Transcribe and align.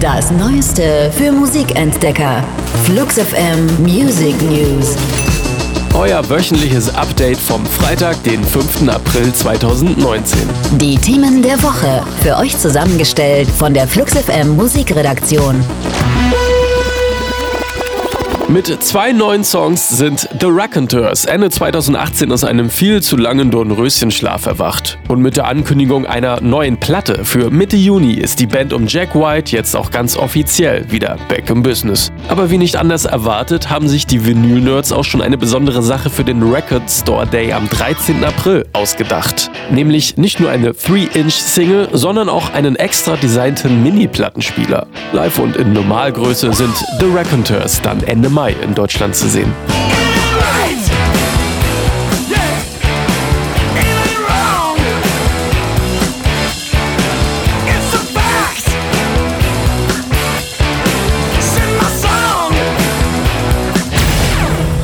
Das 0.00 0.30
Neueste 0.32 1.12
für 1.16 1.30
Musikentdecker. 1.30 2.42
Flux 2.84 3.18
FM 3.18 3.66
Music 3.82 4.34
News. 4.42 4.96
Euer 5.94 6.28
wöchentliches 6.28 6.94
Update 6.94 7.38
vom 7.38 7.64
Freitag, 7.66 8.22
den 8.24 8.42
5. 8.42 8.88
April 8.88 9.32
2019. 9.32 10.40
Die 10.78 10.96
Themen 10.96 11.42
der 11.42 11.62
Woche. 11.62 12.02
Für 12.22 12.36
euch 12.38 12.58
zusammengestellt 12.58 13.48
von 13.48 13.74
der 13.74 13.86
Flux 13.86 14.14
FM 14.14 14.56
Musikredaktion. 14.56 15.62
Mit 18.52 18.66
zwei 18.82 19.12
neuen 19.12 19.44
Songs 19.44 19.88
sind 19.88 20.28
The 20.38 20.46
Raconteurs 20.50 21.24
Ende 21.24 21.48
2018 21.48 22.30
aus 22.30 22.44
einem 22.44 22.68
viel 22.68 23.02
zu 23.02 23.16
langen 23.16 23.50
Dornröschenschlaf 23.50 24.44
erwacht. 24.44 24.98
Und 25.08 25.22
mit 25.22 25.38
der 25.38 25.46
Ankündigung 25.46 26.04
einer 26.04 26.38
neuen 26.42 26.76
Platte 26.76 27.24
für 27.24 27.50
Mitte 27.50 27.78
Juni 27.78 28.12
ist 28.12 28.40
die 28.40 28.46
Band 28.46 28.74
um 28.74 28.86
Jack 28.86 29.14
White 29.14 29.52
jetzt 29.56 29.74
auch 29.74 29.90
ganz 29.90 30.18
offiziell 30.18 30.84
wieder 30.90 31.16
back 31.30 31.48
im 31.48 31.62
Business. 31.62 32.12
Aber 32.28 32.50
wie 32.50 32.58
nicht 32.58 32.76
anders 32.76 33.06
erwartet, 33.06 33.70
haben 33.70 33.88
sich 33.88 34.06
die 34.06 34.26
Vinyl-Nerds 34.26 34.92
auch 34.92 35.04
schon 35.04 35.22
eine 35.22 35.38
besondere 35.38 35.80
Sache 35.80 36.10
für 36.10 36.22
den 36.22 36.42
Record 36.42 36.90
Store 36.90 37.26
Day 37.26 37.54
am 37.54 37.66
13. 37.70 38.22
April 38.22 38.66
ausgedacht. 38.74 39.50
Nämlich 39.70 40.18
nicht 40.18 40.40
nur 40.40 40.50
eine 40.50 40.72
3-Inch-Single, 40.72 41.88
sondern 41.92 42.28
auch 42.28 42.52
einen 42.52 42.76
extra 42.76 43.16
designten 43.16 43.82
Mini-Plattenspieler. 43.82 44.88
Live 45.14 45.38
und 45.38 45.56
in 45.56 45.72
Normalgröße 45.72 46.52
sind 46.52 46.74
The 47.00 47.06
Raconteurs 47.14 47.80
dann 47.80 48.02
Ende 48.02 48.28
Mai 48.28 48.41
Mai 48.42 48.56
in 48.60 48.74
Deutschland 48.74 49.14
zu 49.14 49.28
sehen. 49.28 49.54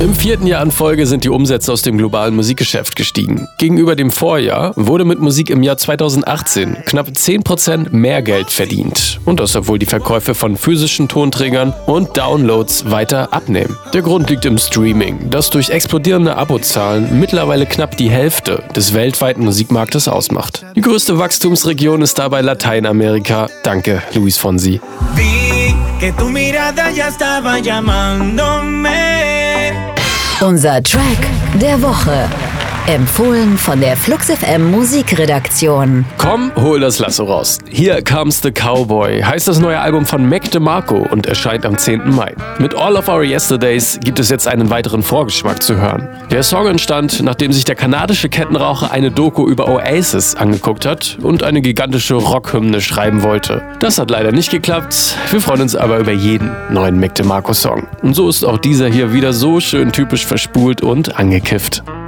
Im 0.00 0.14
vierten 0.14 0.46
Jahr 0.46 0.62
in 0.62 0.70
Folge 0.70 1.06
sind 1.06 1.24
die 1.24 1.28
Umsätze 1.28 1.70
aus 1.70 1.82
dem 1.82 1.98
globalen 1.98 2.34
Musikgeschäft 2.34 2.96
gestiegen. 2.96 3.46
Gegenüber 3.58 3.96
dem 3.96 4.10
Vorjahr 4.10 4.72
wurde 4.74 5.04
mit 5.04 5.20
Musik 5.20 5.50
im 5.50 5.62
Jahr 5.62 5.76
2018 5.76 6.84
knapp 6.86 7.08
10% 7.08 7.90
mehr 7.90 8.22
Geld 8.22 8.50
verdient. 8.50 9.20
Und 9.26 9.40
das 9.40 9.54
obwohl 9.56 9.78
die 9.78 9.84
Verkäufe 9.84 10.34
von 10.34 10.56
physischen 10.56 11.06
Tonträgern 11.06 11.74
und 11.84 12.16
Downloads 12.16 12.90
weiter 12.90 13.34
abnehmen. 13.34 13.76
Der 13.92 14.00
Grund 14.00 14.30
liegt 14.30 14.46
im 14.46 14.56
Streaming, 14.56 15.28
das 15.28 15.50
durch 15.50 15.68
explodierende 15.68 16.34
Abozahlen 16.34 17.20
mittlerweile 17.20 17.66
knapp 17.66 17.98
die 17.98 18.08
Hälfte 18.08 18.62
des 18.74 18.94
weltweiten 18.94 19.44
Musikmarktes 19.44 20.08
ausmacht. 20.08 20.64
Die 20.76 20.80
größte 20.80 21.18
Wachstumsregion 21.18 22.00
ist 22.00 22.18
dabei 22.18 22.40
Lateinamerika. 22.40 23.48
Danke, 23.64 24.02
Luis 24.14 24.38
Fonsi. 24.38 24.80
Que 26.00 26.12
tu 26.12 26.30
mirada 26.30 26.88
ya 26.88 27.08
estaba 27.08 27.58
llamándome. 27.58 29.59
Unser 30.42 30.82
Track 30.82 31.18
der 31.60 31.82
Woche. 31.82 32.26
Empfohlen 32.90 33.56
von 33.56 33.80
der 33.80 33.96
Flux 33.96 34.32
FM 34.32 34.72
Musikredaktion. 34.72 36.04
Komm, 36.18 36.50
hol 36.56 36.80
das 36.80 36.98
Lasso 36.98 37.22
raus. 37.22 37.58
Hier 37.68 38.02
comes 38.02 38.42
the 38.42 38.50
Cowboy 38.50 39.22
heißt 39.22 39.46
das 39.46 39.60
neue 39.60 39.78
Album 39.78 40.04
von 40.04 40.28
Mac 40.28 40.50
DeMarco 40.50 41.06
und 41.08 41.26
erscheint 41.26 41.64
am 41.64 41.78
10. 41.78 42.10
Mai. 42.10 42.34
Mit 42.58 42.74
All 42.74 42.96
of 42.96 43.06
Our 43.06 43.22
Yesterdays 43.22 44.00
gibt 44.02 44.18
es 44.18 44.28
jetzt 44.28 44.48
einen 44.48 44.70
weiteren 44.70 45.04
Vorgeschmack 45.04 45.62
zu 45.62 45.76
hören. 45.76 46.08
Der 46.32 46.42
Song 46.42 46.66
entstand, 46.66 47.22
nachdem 47.22 47.52
sich 47.52 47.64
der 47.64 47.76
kanadische 47.76 48.28
Kettenraucher 48.28 48.90
eine 48.90 49.12
Doku 49.12 49.46
über 49.46 49.68
Oasis 49.68 50.34
angeguckt 50.34 50.84
hat 50.84 51.16
und 51.22 51.44
eine 51.44 51.60
gigantische 51.60 52.16
Rockhymne 52.16 52.80
schreiben 52.80 53.22
wollte. 53.22 53.62
Das 53.78 53.98
hat 53.98 54.10
leider 54.10 54.32
nicht 54.32 54.50
geklappt. 54.50 55.14
Wir 55.30 55.40
freuen 55.40 55.60
uns 55.60 55.76
aber 55.76 56.00
über 56.00 56.10
jeden 56.10 56.50
neuen 56.70 56.98
Mac 56.98 57.14
DeMarco 57.14 57.52
Song. 57.52 57.86
Und 58.02 58.14
so 58.14 58.28
ist 58.28 58.42
auch 58.42 58.58
dieser 58.58 58.88
hier 58.88 59.12
wieder 59.12 59.32
so 59.32 59.60
schön 59.60 59.92
typisch 59.92 60.26
verspult 60.26 60.82
und 60.82 61.16
angekifft. 61.16 61.84